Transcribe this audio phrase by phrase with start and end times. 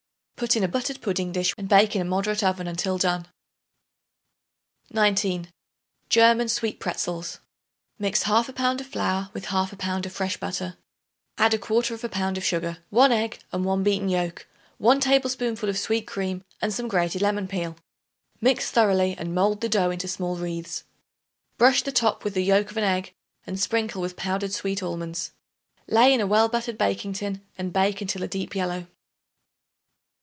[0.41, 3.27] Put in a buttered pudding dish and bake in a moderate oven until done.
[4.89, 5.51] 19.
[6.09, 7.39] German Sweet Pretzels.
[7.99, 10.77] Mix 1/2 pound of flour with 1/2 pound of fresh butter;
[11.37, 14.47] add 1/4 pound of sugar, 1 egg and 1 beaten yolk,
[14.79, 17.75] 1 tablespoonful of sweet cream and some grated lemon peel.
[18.41, 20.85] Mix thoroughly and mold the dough into small wreaths;
[21.59, 23.13] brush the top with the yolk of an egg
[23.45, 25.33] and sprinkle with powdered sweet almonds.
[25.87, 28.87] Lay in a well buttered baking tin and bake until a deep yellow.